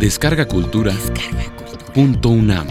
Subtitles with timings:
[0.00, 0.94] Descarga Cultura.
[1.92, 2.66] Punto UNAM.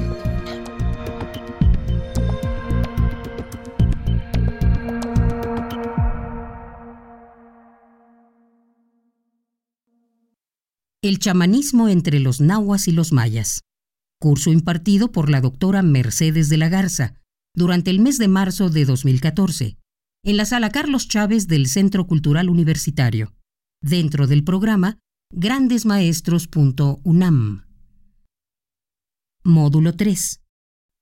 [11.03, 13.61] El chamanismo entre los nahuas y los mayas.
[14.19, 17.13] Curso impartido por la doctora Mercedes de la Garza
[17.53, 19.77] durante el mes de marzo de 2014
[20.23, 23.35] en la sala Carlos Chávez del Centro Cultural Universitario,
[23.81, 24.97] dentro del programa
[25.31, 27.65] grandesmaestros.unam.
[29.43, 30.41] Módulo 3.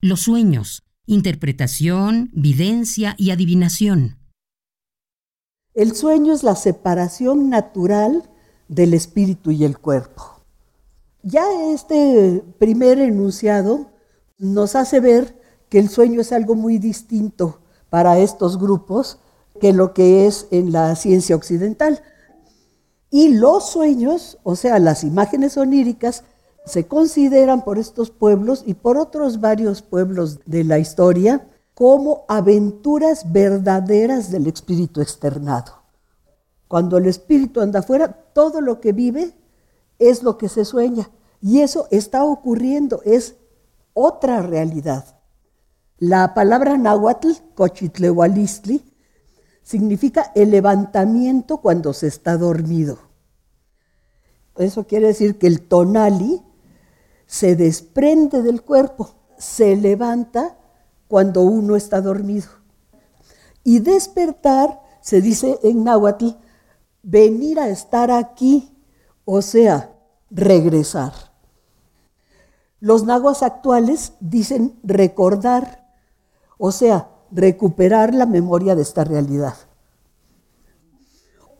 [0.01, 4.17] Los sueños, interpretación, videncia y adivinación.
[5.73, 8.29] El sueño es la separación natural
[8.67, 10.43] del espíritu y el cuerpo.
[11.23, 13.93] Ya este primer enunciado
[14.37, 19.19] nos hace ver que el sueño es algo muy distinto para estos grupos
[19.61, 22.03] que lo que es en la ciencia occidental.
[23.09, 26.23] Y los sueños, o sea, las imágenes oníricas,
[26.65, 33.31] se consideran por estos pueblos y por otros varios pueblos de la historia como aventuras
[33.31, 35.83] verdaderas del espíritu externado.
[36.67, 39.33] Cuando el espíritu anda afuera, todo lo que vive
[39.99, 41.09] es lo que se sueña.
[41.41, 43.35] Y eso está ocurriendo, es
[43.93, 45.05] otra realidad.
[45.99, 48.83] La palabra náhuatl, cochitleualistli,
[49.67, 52.99] significa el levantamiento cuando se está dormido.
[54.55, 56.41] Eso quiere decir que el tonali
[57.25, 60.57] se desprende del cuerpo, se levanta
[61.09, 62.47] cuando uno está dormido.
[63.65, 66.29] Y despertar, se dice en náhuatl,
[67.03, 68.73] venir a estar aquí,
[69.25, 69.91] o sea,
[70.29, 71.11] regresar.
[72.79, 75.91] Los nahuas actuales dicen recordar,
[76.57, 79.55] o sea, recuperar la memoria de esta realidad.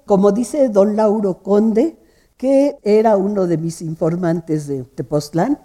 [0.06, 1.98] Como dice don Lauro Conde,
[2.38, 5.60] que era uno de mis informantes de Tepoztlán,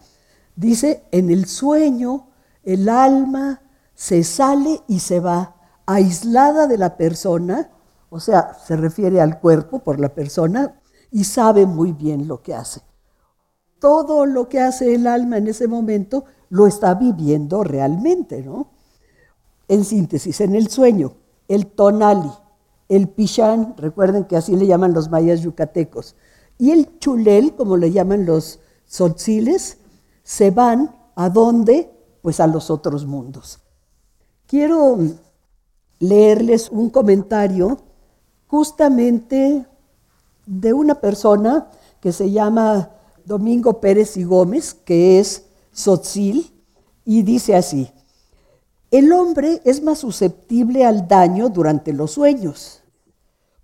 [0.56, 2.28] dice, en el sueño
[2.64, 3.62] el alma
[3.94, 7.70] se sale y se va, aislada de la persona,
[8.08, 10.80] o sea, se refiere al cuerpo por la persona,
[11.10, 12.80] y sabe muy bien lo que hace.
[13.78, 18.70] Todo lo que hace el alma en ese momento lo está viviendo realmente, ¿no?
[19.72, 21.14] En síntesis, en el sueño,
[21.48, 22.30] el tonali,
[22.90, 26.14] el pichán, recuerden que así le llaman los mayas yucatecos,
[26.58, 29.78] y el chulel, como le llaman los tzotziles,
[30.22, 31.90] se van a dónde?
[32.20, 33.60] Pues a los otros mundos.
[34.46, 34.98] Quiero
[36.00, 37.78] leerles un comentario
[38.48, 39.64] justamente
[40.44, 42.90] de una persona que se llama
[43.24, 46.52] Domingo Pérez y Gómez, que es tzotzil,
[47.06, 47.90] y dice así,
[48.92, 52.82] el hombre es más susceptible al daño durante los sueños,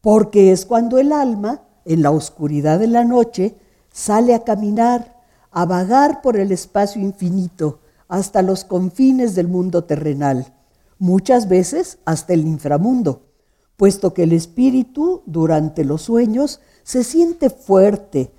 [0.01, 3.55] porque es cuando el alma, en la oscuridad de la noche,
[3.93, 10.55] sale a caminar, a vagar por el espacio infinito, hasta los confines del mundo terrenal,
[10.99, 13.27] muchas veces hasta el inframundo,
[13.77, 18.33] puesto que el espíritu durante los sueños se siente fuerte,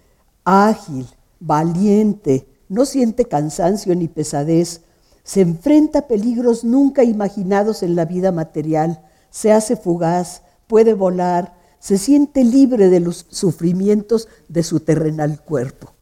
[0.43, 1.05] ágil,
[1.39, 4.81] valiente, no siente cansancio ni pesadez,
[5.29, 11.53] se enfrenta a peligros nunca imaginados en la vida material, se hace fugaz, puede volar,
[11.77, 15.93] se siente libre de los sufrimientos de su terrenal cuerpo.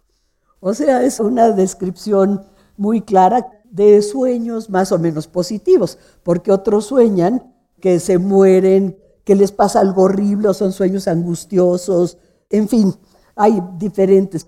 [0.61, 2.45] O sea, es una descripción
[2.77, 9.35] muy clara de sueños más o menos positivos, porque otros sueñan que se mueren, que
[9.35, 12.17] les pasa algo horrible o son sueños angustiosos,
[12.49, 12.95] en fin,
[13.35, 14.47] hay diferentes.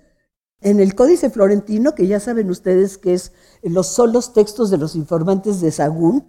[0.60, 3.32] En el Códice Florentino, que ya saben ustedes que es
[3.62, 6.26] los, son los textos de los informantes de Sagún,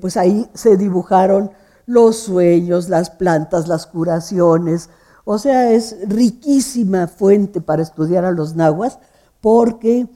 [0.00, 1.50] pues ahí se dibujaron
[1.84, 4.88] los sueños, las plantas, las curaciones.
[5.24, 8.98] O sea, es riquísima fuente para estudiar a los nahuas
[9.40, 10.08] porque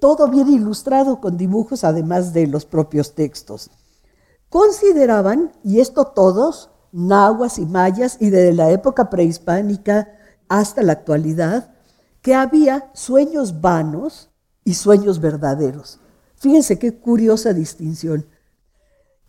[0.00, 3.70] todo viene ilustrado con dibujos además de los propios textos.
[4.48, 10.08] Consideraban, y esto todos, nahuas y mayas, y desde la época prehispánica
[10.48, 11.74] hasta la actualidad,
[12.28, 14.28] que había sueños vanos
[14.62, 15.98] y sueños verdaderos.
[16.36, 18.26] Fíjense qué curiosa distinción.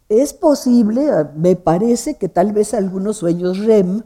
[0.10, 4.04] Es posible, me parece que tal vez algunos sueños REM,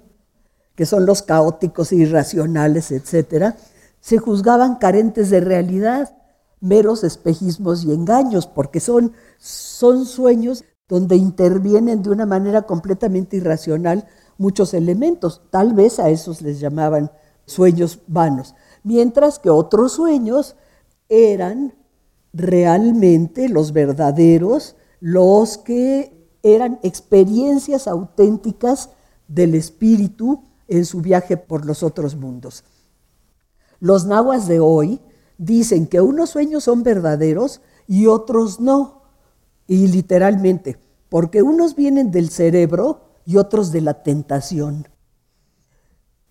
[0.75, 3.57] que son los caóticos irracionales, etcétera,
[3.99, 6.15] se juzgaban carentes de realidad,
[6.59, 14.05] meros espejismos y engaños, porque son, son sueños donde intervienen de una manera completamente irracional
[14.37, 15.41] muchos elementos.
[15.49, 17.11] Tal vez a esos les llamaban
[17.47, 20.55] sueños vanos mientras que otros sueños
[21.09, 21.73] eran
[22.33, 28.89] realmente los verdaderos, los que eran experiencias auténticas
[29.27, 32.63] del espíritu en su viaje por los otros mundos.
[33.79, 35.01] Los nahuas de hoy
[35.37, 39.03] dicen que unos sueños son verdaderos y otros no.
[39.67, 40.77] Y literalmente,
[41.09, 44.87] porque unos vienen del cerebro y otros de la tentación.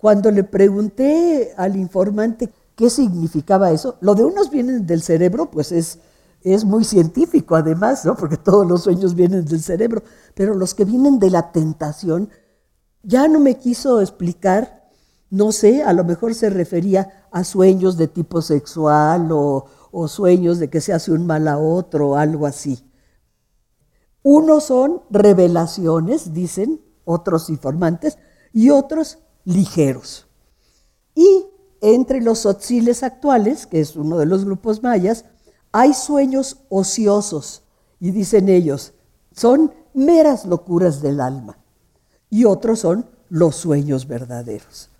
[0.02, 5.70] Cuando le pregunté al informante qué significaba eso, lo de unos vienen del cerebro, pues
[5.70, 6.00] es,
[6.42, 8.16] es muy científico además, ¿no?
[8.16, 10.02] porque todos los sueños vienen del cerebro,
[10.34, 12.30] pero los que vienen de la tentación,
[13.04, 14.90] ya no me quiso explicar,
[15.30, 20.58] no sé, a lo mejor se refería a sueños de tipo sexual o, o sueños
[20.58, 22.90] de que se hace un mal a otro o algo así.
[24.24, 28.18] Unos son revelaciones, dicen otros informantes,
[28.52, 30.26] y otros ligeros.
[31.14, 31.46] Y
[31.80, 35.24] entre los sotziles actuales, que es uno de los grupos mayas,
[35.72, 37.62] hay sueños ociosos,
[37.98, 38.94] y dicen ellos,
[39.32, 41.58] son meras locuras del alma,
[42.30, 44.90] y otros son los sueños verdaderos.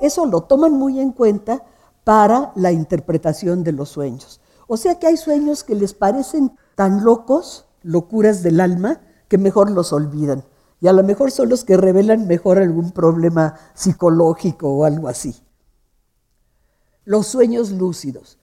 [0.00, 1.64] Eso lo toman muy en cuenta
[2.04, 4.40] para la interpretación de los sueños.
[4.66, 9.70] O sea que hay sueños que les parecen tan locos, locuras del alma, que mejor
[9.70, 10.44] los olvidan.
[10.80, 15.34] Y a lo mejor son los que revelan mejor algún problema psicológico o algo así.
[17.04, 18.38] Los sueños lúcidos.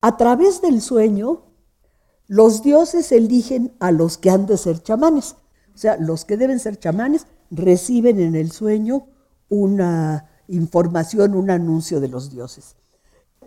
[0.00, 1.42] A través del sueño,
[2.26, 5.36] los dioses eligen a los que han de ser chamanes.
[5.74, 9.06] O sea, los que deben ser chamanes reciben en el sueño
[9.48, 12.76] una información, un anuncio de los dioses.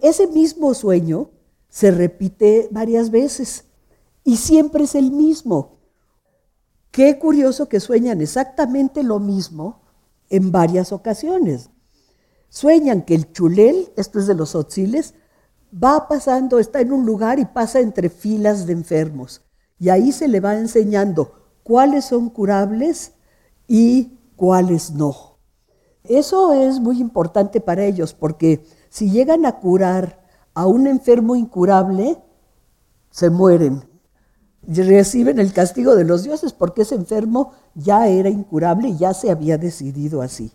[0.01, 1.31] Ese mismo sueño
[1.69, 3.66] se repite varias veces
[4.24, 5.75] y siempre es el mismo.
[6.96, 9.82] Qué curioso que sueñan exactamente lo mismo
[10.30, 11.70] en varias ocasiones.
[12.48, 15.14] Sueñan que el chulel, esto es de los otziles,
[15.74, 19.42] va pasando, está en un lugar y pasa entre filas de enfermos.
[19.78, 21.34] Y ahí se le va enseñando
[21.64, 23.12] cuáles son curables
[23.68, 25.40] y cuáles no.
[26.06, 32.24] Eso es muy importante para ellos porque si llegan a curar a un enfermo incurable,
[33.10, 33.84] se mueren
[34.68, 39.30] reciben el castigo de los dioses porque ese enfermo ya era incurable y ya se
[39.30, 40.52] había decidido así.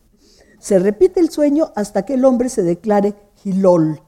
[0.58, 3.14] Se repite el sueño hasta que el hombre se declare
[3.44, 4.00] Hilol.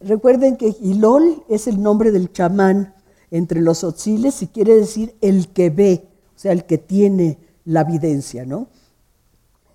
[0.00, 2.94] Recuerden que Hilol es el nombre del chamán
[3.30, 7.82] entre los otziles y quiere decir el que ve, o sea, el que tiene la
[7.82, 8.68] evidencia, ¿no?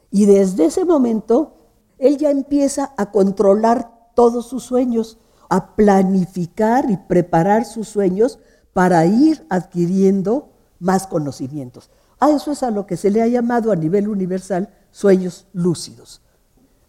[0.09, 1.57] Y desde ese momento,
[1.97, 5.17] él ya empieza a controlar todos sus sueños,
[5.49, 8.39] a planificar y preparar sus sueños
[8.75, 10.49] para ir adquiriendo
[10.79, 11.89] más conocimientos.
[12.19, 16.21] A eso es a lo que se le ha llamado a nivel universal sueños lúcidos.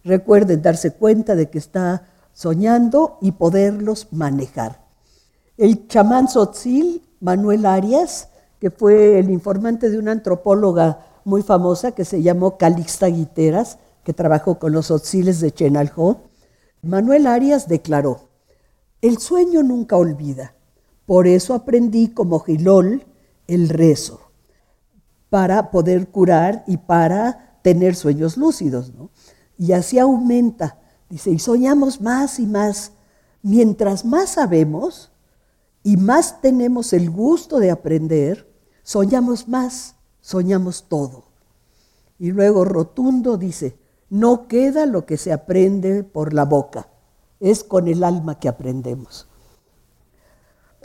[0.03, 4.81] Recuerden darse cuenta de que está soñando y poderlos manejar.
[5.55, 8.27] El chamán Sotzil, Manuel Arias,
[8.59, 14.11] que fue el informante de una antropóloga muy famosa que se llamó Calixta Guiteras, que
[14.11, 16.17] trabajó con los Sotziles de Chenalhó,
[16.81, 18.27] Manuel Arias declaró,
[19.01, 20.56] el sueño nunca olvida,
[21.07, 23.05] por eso aprendí como Gilol
[23.47, 24.19] el rezo,
[25.29, 28.91] para poder curar y para tener sueños lúcidos.
[29.57, 30.79] Y así aumenta.
[31.09, 32.91] Dice, y soñamos más y más.
[33.41, 35.09] Mientras más sabemos
[35.81, 38.45] y más tenemos el gusto de aprender,
[38.83, 41.23] soñamos más, soñamos todo.
[42.19, 43.77] Y luego Rotundo dice,
[44.09, 46.89] no queda lo que se aprende por la boca,
[47.39, 49.29] es con el alma que aprendemos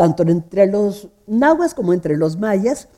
[0.02, 2.88] tanto entre los nahuas como entre los mayas.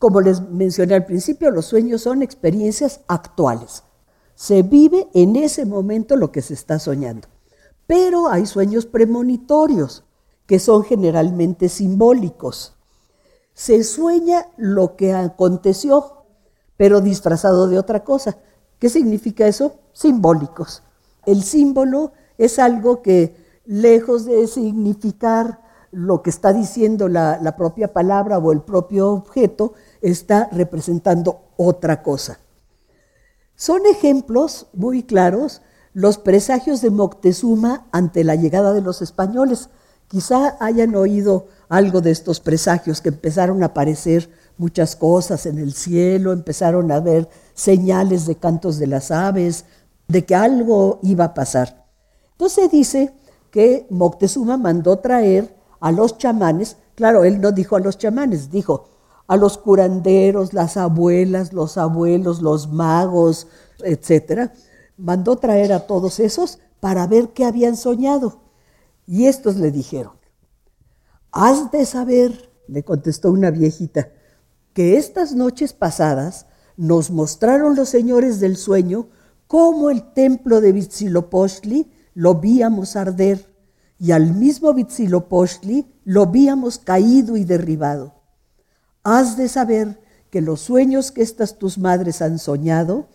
[0.00, 3.84] Como les mencioné al principio, los sueños son experiencias actuales.
[4.34, 7.28] Se vive en ese momento lo que se está soñando.
[7.86, 10.02] Pero hay sueños premonitorios,
[10.46, 12.74] que son generalmente simbólicos.
[13.54, 16.24] Se sueña lo que aconteció,
[16.76, 18.36] pero disfrazado de otra cosa.
[18.80, 19.76] ¿Qué significa eso?
[19.92, 20.82] Simbólicos.
[21.24, 25.61] El símbolo es algo que, lejos de significar
[25.92, 32.38] lo que está diciendo la, propia palabra o el propio objeto está representando otra cosa.
[33.54, 35.60] Son ejemplos muy claros
[35.92, 39.68] los presagios de Moctezuma ante la llegada de los españoles.
[40.08, 45.74] Quizá hayan oído algo de estos presagios que empezaron a aparecer muchas cosas en el
[45.74, 49.66] cielo, empezaron a ver señales de cantos de las aves,
[50.08, 51.86] de que algo iba a pasar.
[52.32, 53.14] Entonces dice
[53.50, 58.88] que Moctezuma mandó traer a los chamanes, claro, él no dijo a los chamanes, dijo
[59.26, 63.48] a los curanderos, las abuelas, los abuelos, los magos,
[63.82, 64.52] etcétera,
[64.96, 68.42] mandó traer a todos esos para ver qué habían soñado.
[69.06, 70.12] Y estos le dijeron,
[71.32, 74.12] has de saber, le contestó una viejita,
[74.74, 76.46] que estas noches pasadas
[76.76, 79.08] nos mostraron los señores del sueño
[79.48, 83.51] cómo el templo de Huitzilopochtli lo víamos arder
[84.02, 88.14] y al mismo Vitzilopochtli lo habíamos caído y derribado.
[89.04, 93.06] Has de saber que los sueños que estas tus madres han soñado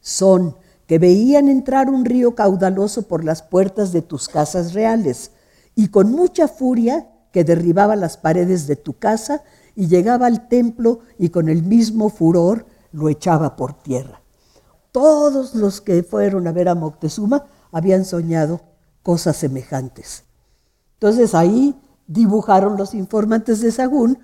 [0.00, 0.56] son
[0.86, 5.32] que veían entrar un río caudaloso por las puertas de tus casas reales
[5.74, 9.42] y con mucha furia que derribaba las paredes de tu casa
[9.76, 14.22] y llegaba al templo y con el mismo furor lo echaba por tierra.
[14.90, 18.71] Todos los que fueron a ver a Moctezuma habían soñado
[19.02, 20.24] cosas semejantes.
[20.94, 21.74] Entonces ahí
[22.06, 24.18] dibujaron los informantes de Sagún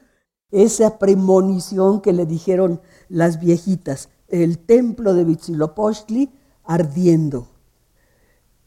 [0.51, 6.31] esa premonición que le dijeron las viejitas, el templo de Huitzilopochtli
[6.65, 7.49] ardiendo,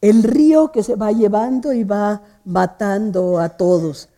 [0.00, 4.08] el río que se va llevando y va matando a todos.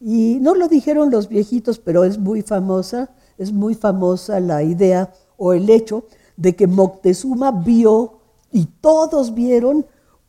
[0.00, 5.12] Y no lo dijeron los viejitos, pero es muy famosa, es muy famosa la idea
[5.36, 6.04] o el hecho
[6.36, 9.86] de que Moctezuma vio y todos vieron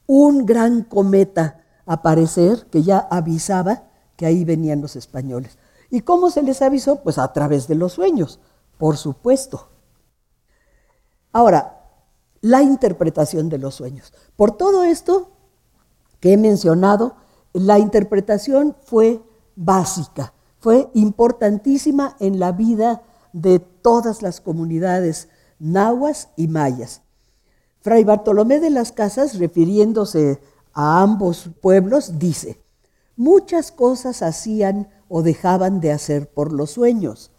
[0.07, 3.83] un gran cometa aparecer que ya avisaba
[4.15, 5.57] que ahí venían los españoles.
[5.89, 7.01] ¿Y cómo se les avisó?
[7.03, 8.39] Pues a través de los sueños,
[8.77, 9.69] por supuesto.
[11.31, 11.75] Ahora,
[12.41, 14.13] la interpretación de los sueños.
[14.35, 15.31] Por todo esto
[16.19, 17.15] que he mencionado,
[17.53, 19.21] la interpretación fue
[19.55, 23.01] básica, fue importantísima en la vida
[23.33, 27.01] de todas las comunidades nahuas y mayas.
[27.85, 30.39] Fray Bartolomé de las Casas, refiriéndose
[30.73, 32.59] a ambos pueblos, dice,
[33.15, 37.29] muchas cosas hacían o dejaban de hacer por los sueños,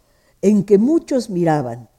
[0.41, 1.89] en que muchos miraban,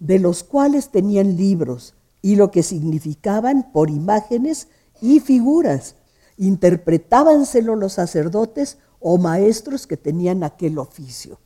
[0.00, 4.68] de los cuales tenían libros y lo que significaban por imágenes
[5.00, 5.94] y figuras.
[6.36, 11.38] Interpretábanselo los sacerdotes o maestros que tenían aquel oficio.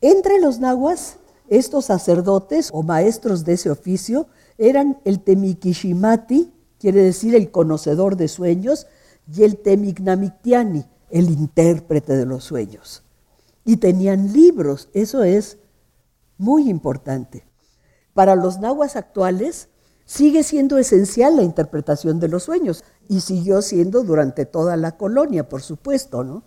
[0.00, 1.18] Entre los nahuas,
[1.50, 4.28] estos sacerdotes o maestros de ese oficio
[4.60, 8.86] eran el Temikishimati, quiere decir el conocedor de sueños,
[9.34, 13.02] y el Temiknamiktiani, el intérprete de los sueños.
[13.64, 15.58] Y tenían libros, eso es
[16.36, 17.44] muy importante.
[18.12, 19.68] Para los nahuas actuales
[20.04, 25.48] sigue siendo esencial la interpretación de los sueños y siguió siendo durante toda la colonia,
[25.48, 26.44] por supuesto, ¿no?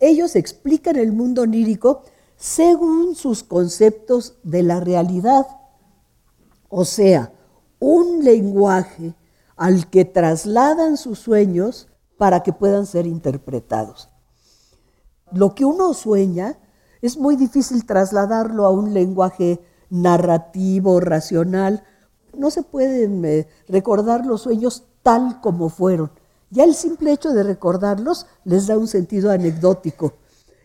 [0.00, 2.02] Ellos explican el mundo onírico
[2.36, 5.46] según sus conceptos de la realidad,
[6.68, 7.32] o sea,
[7.78, 9.14] un lenguaje
[9.56, 14.08] al que trasladan sus sueños para que puedan ser interpretados.
[15.32, 16.58] Lo que uno sueña
[17.02, 21.84] es muy difícil trasladarlo a un lenguaje narrativo, racional.
[22.36, 26.10] No se pueden eh, recordar los sueños tal como fueron.
[26.50, 30.14] Ya el simple hecho de recordarlos les da un sentido anecdótico.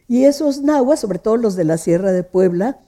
[0.07, 2.79] Y esos nahuas, sobre todo los de la Sierra de Puebla,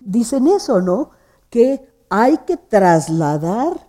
[0.00, 1.10] dicen eso, ¿no?
[1.48, 3.86] Que hay que trasladar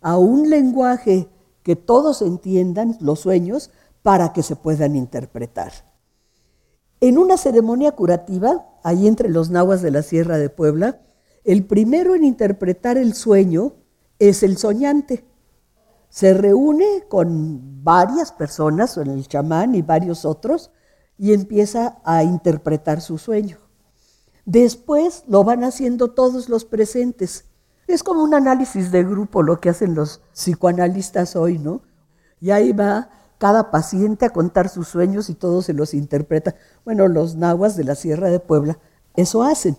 [0.00, 1.28] a un lenguaje
[1.62, 3.70] que todos entiendan los sueños
[4.02, 5.72] para que se puedan interpretar.
[7.00, 11.00] En una ceremonia curativa, ahí entre los nahuas de la Sierra de Puebla,
[11.42, 13.74] el primero en interpretar el sueño
[14.18, 15.24] es el soñante.
[16.08, 20.70] Se reúne con varias personas, con el chamán y varios otros,
[21.18, 23.58] y empieza a interpretar su sueño.
[24.44, 27.46] Después lo van haciendo todos los presentes
[27.86, 31.82] es como un análisis de grupo lo que hacen los psicoanalistas hoy, ¿no?
[32.40, 36.54] Y ahí va cada paciente a contar sus sueños y todos se los interpreta.
[36.84, 38.78] Bueno, los nahuas de la Sierra de Puebla
[39.16, 39.76] eso hacen.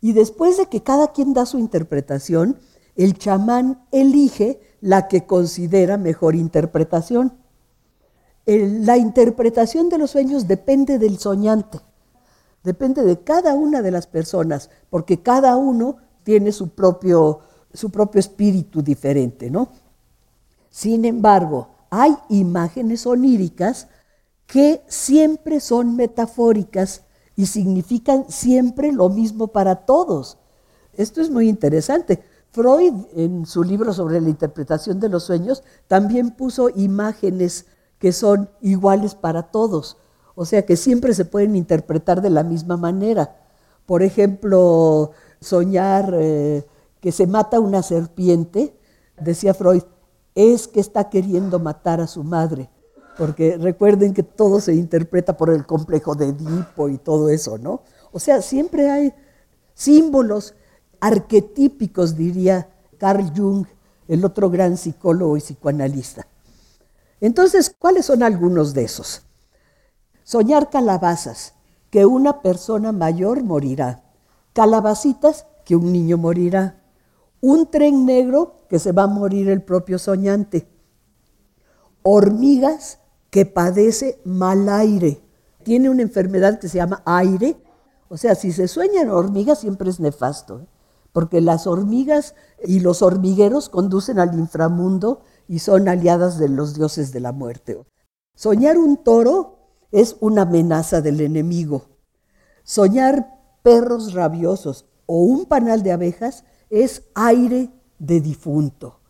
[0.00, 2.58] Y después de que cada quien da su interpretación,
[2.96, 7.38] el chamán elige la que considera mejor interpretación.
[8.46, 11.78] la interpretación de los sueños depende del soñante,
[12.64, 15.98] depende de cada una de las personas, porque cada uno
[16.30, 17.40] tiene su propio,
[17.74, 19.68] su propio espíritu diferente, ¿no?
[20.70, 23.88] Sin embargo, hay imágenes oníricas
[24.46, 27.02] que siempre son metafóricas
[27.34, 30.38] y significan siempre lo mismo para todos.
[30.92, 32.22] Esto es muy interesante.
[32.52, 37.66] Freud, en su libro sobre la interpretación de los sueños, también puso imágenes
[37.98, 39.96] que son iguales para todos,
[40.36, 43.36] o sea que siempre se pueden interpretar de la misma manera.
[43.84, 45.10] Por ejemplo,
[45.40, 46.66] soñar eh,
[47.00, 48.74] que se mata una serpiente,
[49.20, 49.82] decía Freud,
[50.34, 52.68] es que está queriendo matar a su madre.
[53.16, 57.82] Porque recuerden que todo se interpreta por el complejo de Edipo y todo eso, ¿no?
[58.12, 59.12] O sea, siempre hay
[59.74, 60.54] símbolos
[61.00, 62.68] arquetípicos, diría
[62.98, 63.66] Carl Jung,
[64.08, 66.26] el otro gran psicólogo y psicoanalista.
[67.20, 69.22] Entonces, ¿cuáles son algunos de esos?
[70.22, 71.54] Soñar calabazas,
[71.90, 74.02] que una persona mayor morirá
[74.52, 76.82] calabacitas que un niño morirá,
[77.40, 80.68] un tren negro que se va a morir el propio soñante,
[82.02, 82.98] hormigas
[83.30, 85.22] que padece mal aire.
[85.62, 87.56] Tiene una enfermedad que se llama aire.
[88.08, 90.66] O sea, si se sueñan hormigas siempre es nefasto, ¿eh?
[91.12, 97.12] porque las hormigas y los hormigueros conducen al inframundo y son aliadas de los dioses
[97.12, 97.80] de la muerte.
[98.34, 99.58] Soñar un toro
[99.90, 101.86] es una amenaza del enemigo.
[102.62, 109.00] Soñar perros rabiosos o un panal de abejas es aire de difunto.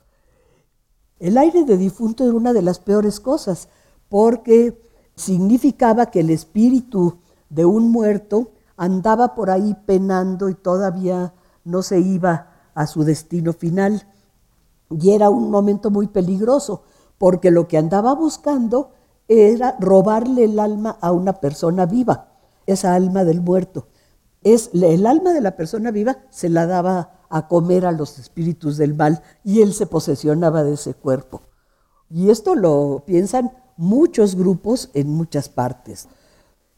[1.18, 3.68] El aire de difunto era una de las peores cosas
[4.08, 4.80] porque
[5.14, 7.18] significaba que el espíritu
[7.50, 13.52] de un muerto andaba por ahí penando y todavía no se iba a su destino
[13.52, 14.06] final.
[14.90, 16.82] Y era un momento muy peligroso
[17.18, 18.92] porque lo que andaba buscando
[19.28, 22.28] era robarle el alma a una persona viva,
[22.66, 23.88] esa alma del muerto.
[24.42, 28.76] Es el alma de la persona viva se la daba a comer a los espíritus
[28.76, 31.42] del mal y él se posesionaba de ese cuerpo.
[32.08, 36.08] Y esto lo piensan muchos grupos en muchas partes.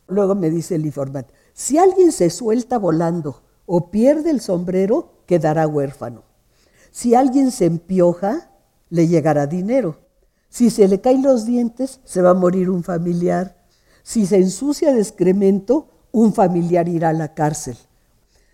[0.09, 5.66] Luego me dice el informante, si alguien se suelta volando o pierde el sombrero, quedará
[5.66, 6.25] huérfano.
[6.90, 8.50] Si alguien se empioja,
[8.90, 10.00] le llegará dinero.
[10.50, 13.64] Si se le caen los dientes, se va a morir un familiar.
[14.02, 17.76] Si se ensucia de excremento, un familiar irá a la cárcel.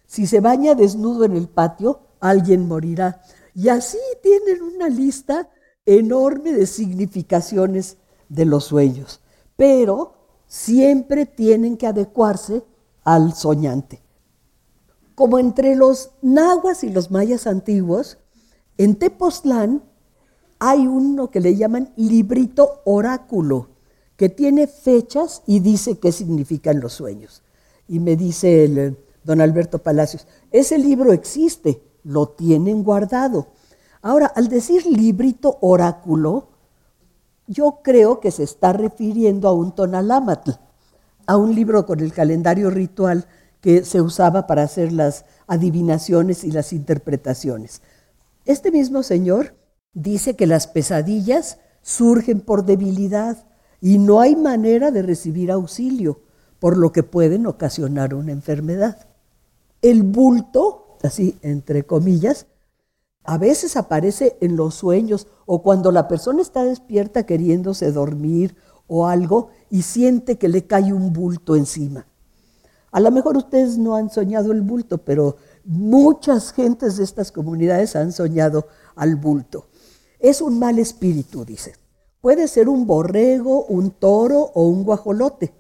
[0.06, 3.20] Si se baña desnudo en el patio, alguien morirá.
[3.54, 5.50] Y así tienen una lista
[5.84, 7.96] enorme de significaciones
[8.28, 9.20] de los sueños,
[9.56, 10.14] pero
[10.46, 12.64] siempre tienen que adecuarse
[13.04, 14.00] al soñante.
[15.14, 18.18] Como entre los nahuas y los mayas antiguos,
[18.76, 19.82] en Tepoztlán
[20.58, 23.68] hay uno que le llaman librito oráculo,
[24.16, 27.42] que tiene fechas y dice qué significan los sueños.
[27.88, 33.49] Y me dice el, don Alberto Palacios, ese libro existe, lo tienen guardado.
[34.02, 36.50] Ahora, al decir librito oráculo,
[37.47, 40.52] yo creo que se está refiriendo a un tonalámatl,
[41.26, 43.26] a un libro con el calendario ritual
[43.60, 47.82] que se usaba para hacer las adivinaciones y las interpretaciones.
[48.45, 49.54] Este mismo señor
[49.93, 53.47] dice que las pesadillas surgen por debilidad
[53.80, 56.21] y no hay manera de recibir auxilio,
[56.60, 59.06] por lo que pueden ocasionar una enfermedad.
[59.82, 62.47] El bulto, así entre comillas,
[63.25, 69.06] a veces aparece en los sueños o cuando la persona está despierta queriéndose dormir o
[69.06, 72.06] algo y siente que le cae un bulto encima.
[72.90, 77.97] A lo mejor ustedes no han soñado el bulto, pero muchas gentes de estas comunidades
[77.97, 78.66] han soñado
[78.97, 79.66] al bulto.
[80.18, 81.75] Es un mal espíritu, dice.
[82.21, 85.52] Puede ser un borrego, un toro o un guajolote,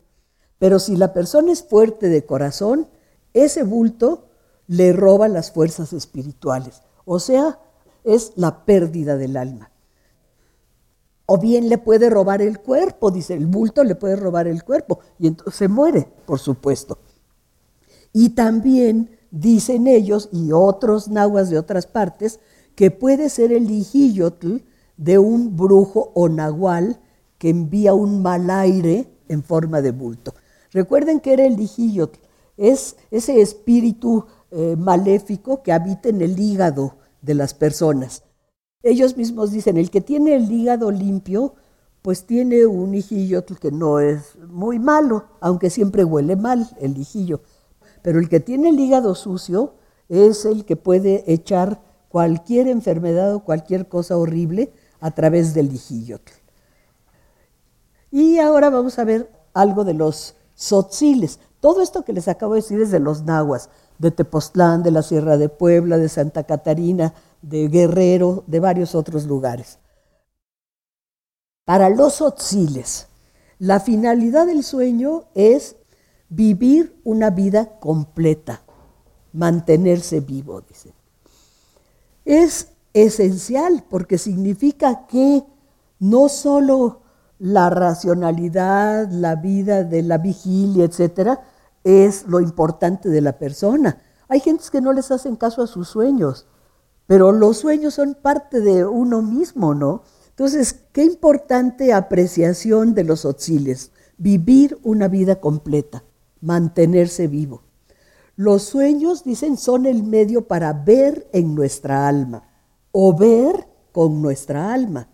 [0.58, 2.88] pero si la persona es fuerte de corazón,
[3.32, 4.26] ese bulto
[4.66, 7.58] le roba las fuerzas espirituales, o sea,
[8.04, 9.70] es la pérdida del alma.
[11.26, 15.00] O bien le puede robar el cuerpo, dice, el bulto le puede robar el cuerpo
[15.18, 16.98] y entonces se muere, por supuesto.
[18.12, 22.40] Y también dicen ellos y otros nahuas de otras partes
[22.74, 24.58] que puede ser el hijillotl
[24.96, 27.00] de un brujo o nahual
[27.36, 30.34] que envía un mal aire en forma de bulto.
[30.72, 32.18] Recuerden que era el hijillotl,
[32.56, 38.24] es ese espíritu eh, maléfico que habita en el hígado de las personas.
[38.82, 41.54] Ellos mismos dicen, el que tiene el hígado limpio,
[42.02, 47.40] pues tiene un hijillo que no es muy malo, aunque siempre huele mal el hijillo.
[48.02, 49.74] Pero el que tiene el hígado sucio
[50.08, 56.20] es el que puede echar cualquier enfermedad o cualquier cosa horrible a través del hijillo.
[58.10, 61.38] Y ahora vamos a ver algo de los sotziles.
[61.60, 65.02] Todo esto que les acabo de decir es de los nahuas, de Tepoztlán, de la
[65.02, 69.78] Sierra de Puebla, de Santa Catarina, de Guerrero, de varios otros lugares.
[71.64, 73.06] Para los otziles,
[73.58, 75.76] la finalidad del sueño es
[76.28, 78.62] vivir una vida completa,
[79.32, 80.92] mantenerse vivo, dice.
[82.24, 85.44] Es esencial porque significa que
[86.00, 87.02] no solo
[87.38, 91.40] la racionalidad, la vida de la vigilia, etcétera,
[91.84, 94.02] es lo importante de la persona.
[94.28, 96.46] Hay gentes que no les hacen caso a sus sueños,
[97.06, 100.02] pero los sueños son parte de uno mismo, ¿no?
[100.30, 106.04] Entonces, qué importante apreciación de los otziles, vivir una vida completa,
[106.40, 107.62] mantenerse vivo.
[108.36, 112.44] Los sueños, dicen, son el medio para ver en nuestra alma
[112.92, 115.08] o ver con nuestra alma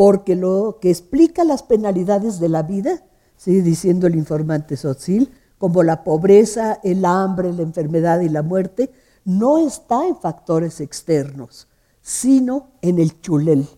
[0.00, 3.04] porque lo que explica las penalidades de la vida,
[3.36, 8.90] sigue diciendo el informante Sotzil, como la pobreza, el hambre, la enfermedad y la muerte,
[9.26, 11.68] no está en factores externos,
[12.00, 13.68] sino en el chulel,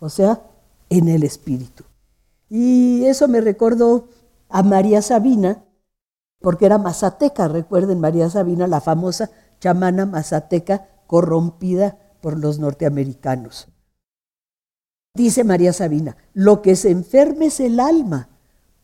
[0.00, 0.42] o sea,
[0.90, 1.84] en el espíritu.
[2.50, 4.10] Y eso me recordó
[4.50, 5.64] a María Sabina,
[6.42, 13.68] porque era mazateca, recuerden María Sabina, la famosa chamana mazateca corrompida por los norteamericanos.
[15.14, 18.28] Dice María Sabina, lo que se enferme es el alma,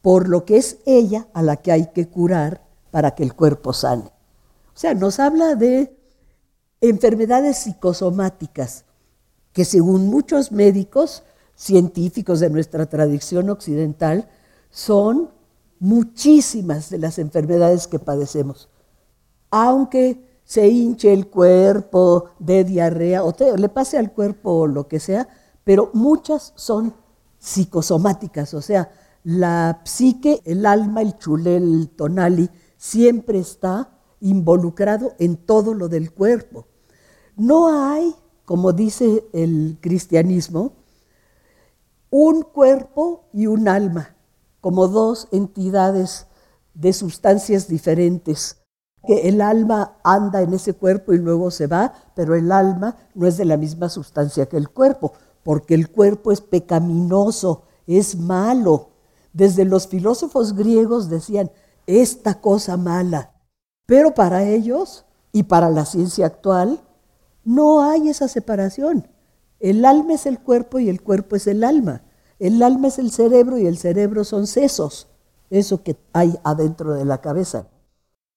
[0.03, 3.73] por lo que es ella a la que hay que curar para que el cuerpo
[3.73, 4.11] sane.
[4.75, 5.97] O sea, nos habla de
[6.81, 8.85] enfermedades psicosomáticas
[9.53, 11.23] que según muchos médicos
[11.55, 14.29] científicos de nuestra tradición occidental
[14.71, 15.31] son
[15.79, 18.69] muchísimas de las enfermedades que padecemos.
[19.51, 25.29] Aunque se hinche el cuerpo de diarrea o le pase al cuerpo lo que sea,
[25.67, 26.95] pero muchas son
[27.41, 28.89] psicosomáticas, o sea,
[29.25, 36.13] la psique, el alma, el chulé, el tonali, siempre está involucrado en todo lo del
[36.13, 36.69] cuerpo.
[37.35, 40.75] No hay, como dice el cristianismo,
[42.11, 44.15] un cuerpo y un alma,
[44.61, 46.29] como dos entidades
[46.75, 48.59] de sustancias diferentes,
[49.05, 53.27] que el alma anda en ese cuerpo y luego se va, pero el alma no
[53.27, 55.13] es de la misma sustancia que el cuerpo,
[55.47, 58.89] porque el cuerpo es pecaminoso, es malo.
[59.33, 61.53] Desde los filósofos griegos decían,
[61.87, 63.33] esta cosa mala,
[63.87, 66.83] pero para ellos y para la ciencia actual
[67.45, 69.07] no hay esa separación.
[69.61, 72.03] El alma es el cuerpo y el cuerpo es el alma.
[72.41, 75.07] El alma es el cerebro y el cerebro son sesos,
[75.49, 77.69] eso que hay adentro de la cabeza.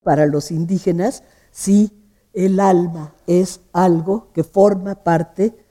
[0.03, 1.91] Para los indígenas, sí,
[2.33, 5.65] el alma es algo que forma parte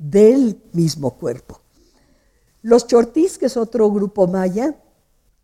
[0.00, 1.60] del mismo cuerpo.
[2.62, 4.74] Los chortís, que es otro grupo maya,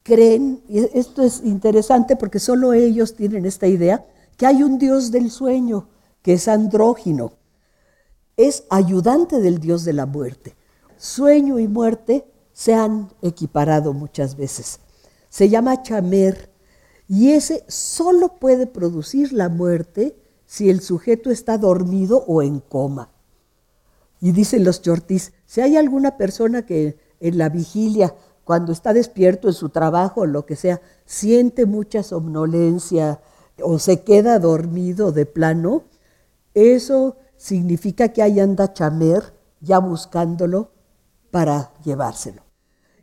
[0.03, 4.05] creen, y esto es interesante porque solo ellos tienen esta idea,
[4.37, 5.89] que hay un dios del sueño,
[6.23, 7.33] que es andrógino,
[8.37, 10.57] es ayudante del dios de la muerte
[10.97, 14.81] sueño y muerte se han equiparado muchas veces.
[15.29, 16.51] Se llama chamer
[17.09, 20.17] y ese solo puede producir la muerte
[20.47, 23.11] si el sujeto está dormido o en coma.
[24.27, 28.13] Y dicen los chortis, si hay alguna persona que en la vigilia,
[28.43, 33.21] cuando está despierto en su trabajo o lo que sea, siente mucha somnolencia
[33.63, 35.85] o se queda dormido de plano,
[36.55, 40.73] eso significa que ahí anda chamer ya buscándolo
[41.31, 42.43] para llevárselo.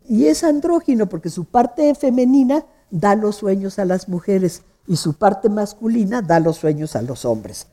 [0.03, 5.13] Y es andrógino porque su parte femenina da los sueños a las mujeres y su
[5.13, 7.67] parte masculina da los sueños a los hombres.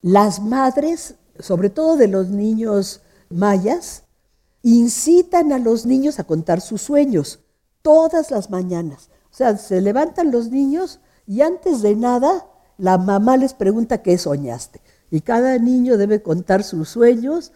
[0.00, 4.04] Las madres, sobre todo de los niños mayas,
[4.62, 7.40] incitan a los niños a contar sus sueños
[7.82, 9.10] todas las mañanas.
[9.30, 12.46] O sea, se levantan los niños y antes de nada
[12.78, 14.80] la mamá les pregunta qué soñaste.
[15.10, 17.52] Y cada niño debe contar sus sueños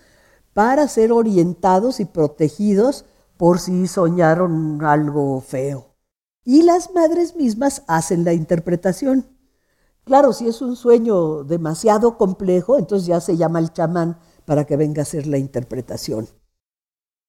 [0.55, 3.05] para ser orientados y protegidos
[3.37, 5.95] por si soñaron algo feo.
[6.45, 9.27] Y las madres mismas hacen la interpretación.
[10.11, 14.77] Claro, si es un sueño demasiado complejo, entonces ya se llama el chamán para que
[14.77, 16.27] venga a hacer la interpretación.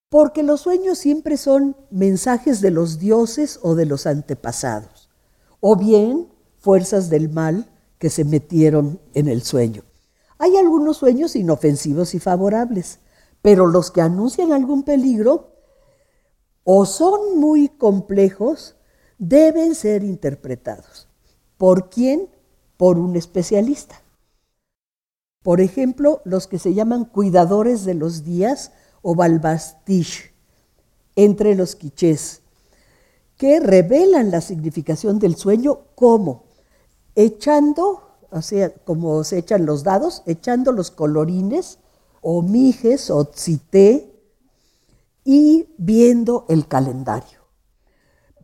[0.08, 5.10] Porque los sueños siempre son mensajes de los dioses o de los antepasados,
[5.60, 9.84] o bien fuerzas del mal que se metieron en el sueño.
[10.38, 12.98] Hay algunos sueños inofensivos y favorables,
[13.42, 15.52] pero los que anuncian algún peligro
[16.64, 18.74] o son muy complejos,
[19.18, 21.06] deben ser interpretados.
[21.56, 22.28] ¿Por quién?
[22.82, 24.02] Por un especialista.
[25.44, 30.34] Por ejemplo, los que se llaman cuidadores de los días o balbastish,
[31.14, 32.40] entre los quichés,
[33.36, 36.42] que revelan la significación del sueño como
[37.14, 41.78] echando, o sea, como se echan los dados, echando los colorines
[42.20, 44.12] o mijes o tzité
[45.22, 47.42] y viendo el calendario.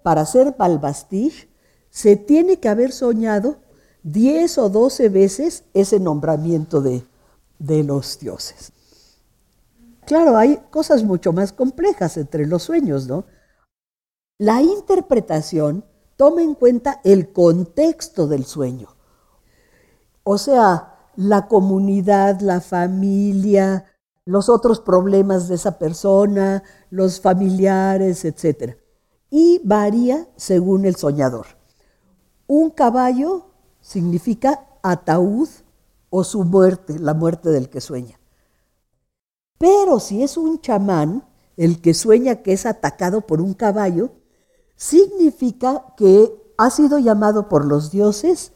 [0.05, 1.49] Para ser balbastish
[1.91, 3.67] se tiene que haber soñado
[4.03, 7.05] 10 o 12 veces ese nombramiento de,
[7.59, 8.73] de los dioses.
[10.07, 13.25] Claro, hay cosas mucho más complejas entre los sueños, ¿no?
[14.39, 15.85] La interpretación
[16.17, 18.89] toma en cuenta el contexto del sueño.
[20.23, 23.85] O sea, la comunidad, la familia,
[24.25, 28.77] los otros problemas de esa persona, los familiares, etc.
[29.31, 31.47] Y varía según el soñador.
[32.47, 33.48] Un caballo
[33.89, 35.49] significa ataúd
[36.11, 38.21] o su muerte, la muerte del que sueña.
[39.57, 44.11] Pero si es un chamán, el que sueña que es atacado por un caballo,
[44.77, 48.53] significa que ha sido llamado por los dioses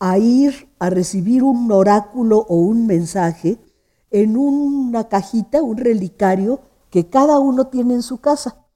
[0.00, 3.58] a ir a recibir un oráculo o un mensaje
[4.10, 8.66] en una cajita, un relicario que cada uno tiene en su casa.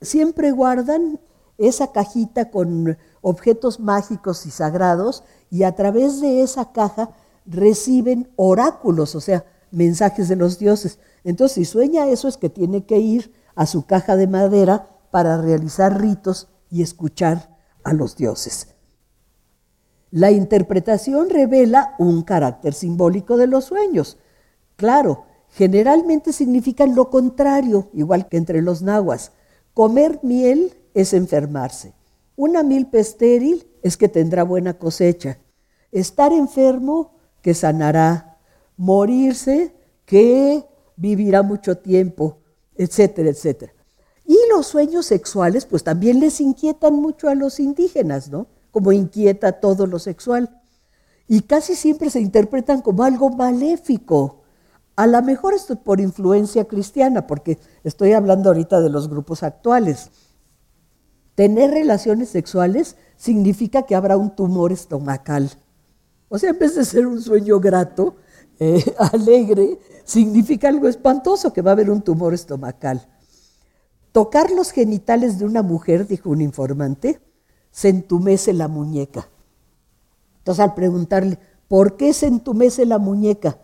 [0.00, 1.18] siempre guardan
[1.58, 2.96] esa cajita con
[3.28, 7.10] objetos mágicos y sagrados y a través de esa caja
[7.44, 11.00] reciben oráculos, o sea, mensajes de los dioses.
[11.24, 15.42] Entonces, si sueña eso es que tiene que ir a su caja de madera para
[15.42, 17.50] realizar ritos y escuchar
[17.82, 18.68] a los dioses.
[20.12, 24.18] La interpretación revela un carácter simbólico de los sueños.
[24.76, 29.32] Claro, generalmente significan lo contrario, igual que entre los nahuas.
[29.74, 31.92] Comer miel es enfermarse.
[32.36, 35.38] Una milpa estéril es que tendrá buena cosecha.
[35.90, 38.38] Estar enfermo, que sanará.
[38.76, 40.64] Morirse, que
[40.96, 42.38] vivirá mucho tiempo,
[42.76, 43.72] etcétera, etcétera.
[44.26, 48.48] Y los sueños sexuales, pues también les inquietan mucho a los indígenas, ¿no?
[48.70, 50.60] Como inquieta todo lo sexual.
[51.28, 54.42] Y casi siempre se interpretan como algo maléfico.
[54.94, 59.42] A lo mejor esto es por influencia cristiana, porque estoy hablando ahorita de los grupos
[59.42, 60.10] actuales.
[61.36, 65.50] Tener relaciones sexuales significa que habrá un tumor estomacal.
[66.30, 68.16] O sea, en vez de ser un sueño grato,
[68.58, 73.06] eh, alegre, significa algo espantoso, que va a haber un tumor estomacal.
[74.12, 77.20] Tocar los genitales de una mujer, dijo un informante,
[77.70, 79.28] se entumece la muñeca.
[80.38, 83.58] Entonces al preguntarle, ¿por qué se entumece la muñeca?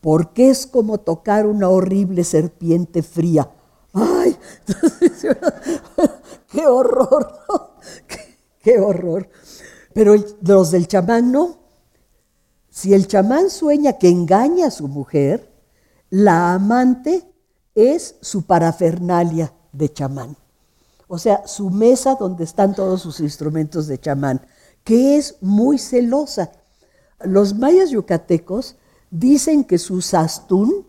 [0.00, 3.50] Porque es como tocar una horrible serpiente fría.
[3.92, 4.36] ¡Ay!
[6.50, 7.40] ¡Qué horror!
[8.62, 9.28] ¡Qué, horror!
[9.92, 11.58] Pero los del chamán no.
[12.70, 15.52] Si el chamán sueña que engaña a su mujer,
[16.10, 17.24] la amante
[17.74, 20.36] es su parafernalia de chamán.
[21.06, 24.46] O sea, su mesa donde están todos sus instrumentos de chamán,
[24.84, 26.52] que es muy celosa.
[27.20, 28.76] Los mayas yucatecos
[29.10, 30.86] dicen que su sastún,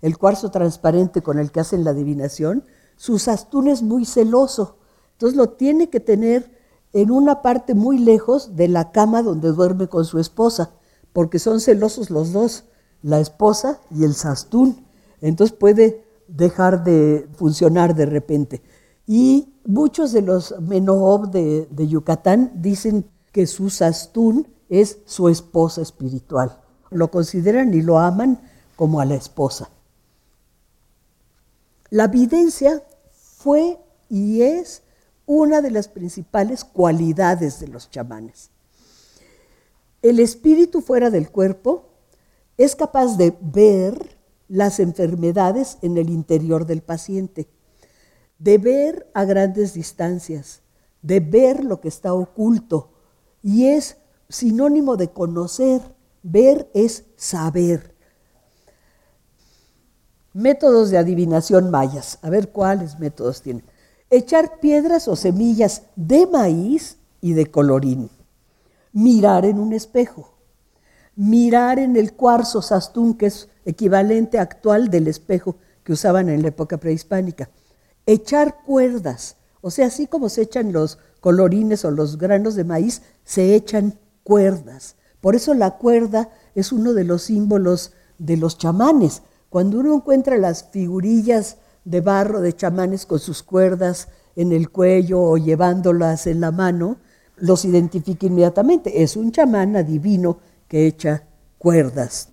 [0.00, 2.64] el cuarzo transparente con el que hacen la adivinación,
[2.96, 4.76] su sastún es muy celoso.
[5.18, 6.48] Entonces lo tiene que tener
[6.92, 10.70] en una parte muy lejos de la cama donde duerme con su esposa,
[11.12, 12.66] porque son celosos los dos,
[13.02, 14.86] la esposa y el sastún.
[15.20, 18.62] Entonces puede dejar de funcionar de repente.
[19.08, 26.60] Y muchos de los Menohob de, Yucatán dicen que su sastún es su esposa espiritual.
[26.90, 28.40] Lo consideran y lo aman
[28.76, 29.68] como a la esposa.
[31.90, 34.84] La videncia fue y es
[35.28, 38.50] una de las principales cualidades de los chamanes.
[40.00, 41.90] El espíritu fuera del cuerpo
[42.56, 44.16] es capaz de ver
[44.48, 47.46] las enfermedades en el interior del paciente,
[48.38, 50.62] de ver a grandes distancias,
[51.02, 52.94] de ver lo que está oculto
[53.42, 53.98] y es
[54.30, 55.82] sinónimo de conocer.
[56.22, 57.94] Ver es saber.
[60.32, 62.18] Métodos de adivinación mayas.
[62.22, 63.64] A ver cuáles métodos tienen.
[64.10, 68.08] Echar piedras o semillas de maíz y de colorín.
[68.92, 70.32] Mirar en un espejo.
[71.14, 76.48] Mirar en el cuarzo sastún, que es equivalente actual del espejo que usaban en la
[76.48, 77.50] época prehispánica.
[78.06, 83.02] Echar cuerdas, o sea, así como se echan los colorines o los granos de maíz,
[83.24, 84.96] se echan cuerdas.
[85.20, 89.22] Por eso la cuerda es uno de los símbolos de los chamanes.
[89.50, 95.22] Cuando uno encuentra las figurillas de barro de chamanes con sus cuerdas en el cuello
[95.22, 96.98] o llevándolas en la mano,
[97.36, 99.02] los identifica inmediatamente.
[99.02, 101.24] Es un chamán adivino que echa
[101.56, 102.28] cuerdas.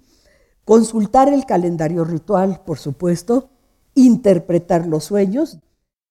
[0.66, 3.50] Consultar el calendario ritual, por supuesto,
[3.94, 5.60] interpretar los sueños,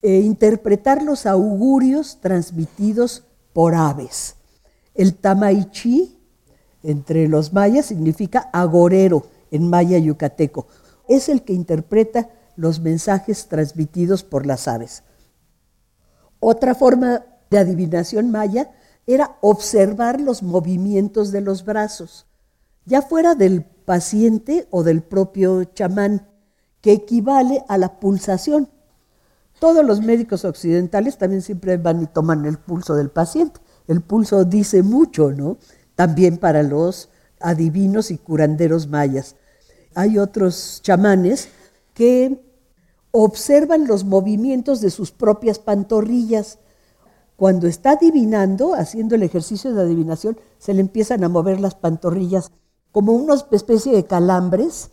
[0.01, 4.37] e interpretar los augurios transmitidos por aves.
[4.95, 6.19] El tamaichi
[6.83, 10.67] entre los mayas significa agorero en maya yucateco.
[11.09, 15.03] Es el que interpreta los mensajes transmitidos por las aves.
[16.41, 18.71] Otra forma de adivinación maya
[19.07, 22.27] era observar los movimientos de los brazos,
[22.85, 26.29] ya fuera del paciente o del propio chamán,
[26.81, 28.69] que equivale a la pulsación.
[29.59, 33.61] Todos los médicos occidentales también siempre van y toman el pulso del paciente.
[33.89, 35.57] El pulso dice mucho, ¿no?
[35.95, 37.09] También para los
[37.41, 39.37] adivinos y curanderos mayas.
[39.95, 41.49] Hay otros chamanes
[41.95, 42.44] que
[43.17, 46.59] observan los movimientos de sus propias pantorrillas.
[47.37, 52.51] Cuando está adivinando, haciendo el ejercicio de adivinación, se le empiezan a mover las pantorrillas
[52.91, 54.91] como una especie de calambres,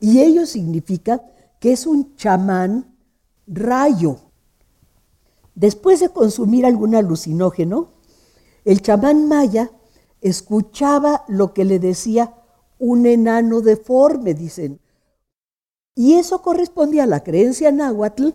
[0.00, 1.22] y ello significa
[1.60, 2.96] que es un chamán
[3.46, 4.16] rayo.
[5.54, 7.90] Después de consumir algún alucinógeno,
[8.64, 9.70] el chamán maya
[10.22, 12.34] escuchaba lo que le decía
[12.78, 14.80] un enano deforme, dicen,
[15.94, 18.30] y eso correspondía a la creencia náhuatl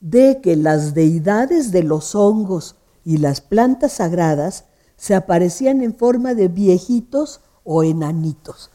[0.00, 4.64] de que las deidades de los hongos y las plantas sagradas
[4.96, 8.70] se aparecían en forma de viejitos o enanitos.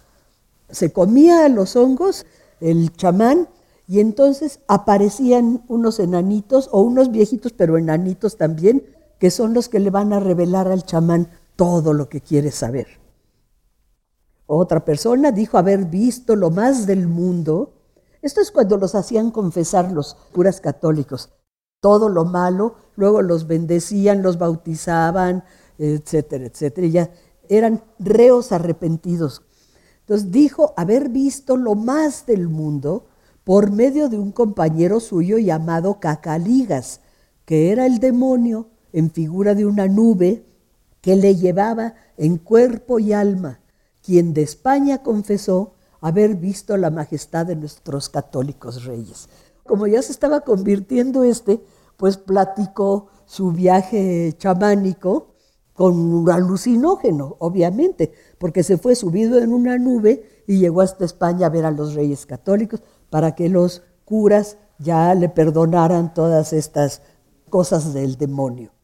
[0.70, 2.26] Se comía a los hongos,
[2.60, 3.48] el chamán,
[3.88, 8.84] y entonces aparecían unos enanitos o unos viejitos, pero enanitos también,
[9.20, 12.88] que son los que le van a revelar al chamán todo lo que quiere saber.
[14.48, 17.75] Otra persona dijo haber visto lo más del mundo.
[18.26, 21.30] Esto es cuando los hacían confesar los curas católicos.
[21.80, 25.44] Todo lo malo, luego los bendecían, los bautizaban,
[25.78, 26.88] etcétera, etcétera.
[26.88, 27.12] Ya
[27.50, 29.44] eran reos arrepentidos.
[30.00, 33.06] Entonces dijo haber visto lo más del mundo
[33.44, 37.02] por medio de un compañero suyo llamado Cacaligas,
[37.46, 40.48] que era el demonio en figura de una nube
[41.00, 43.60] que le llevaba en cuerpo y alma
[44.06, 45.75] quien de España confesó
[46.06, 49.28] haber visto la majestad de nuestros católicos reyes.
[49.66, 51.64] Como ya se estaba convirtiendo este,
[51.98, 55.34] pues platicó su viaje chamánico
[55.74, 61.48] con un alucinógeno, obviamente, porque se fue subido en una nube y llegó hasta España
[61.48, 67.02] a ver a los reyes católicos para que los curas ya le perdonaran todas estas
[67.50, 68.75] cosas del demonio.